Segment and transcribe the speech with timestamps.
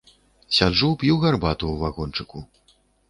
[0.59, 2.43] Сяджу, п'ю гарбату ў вагончыку.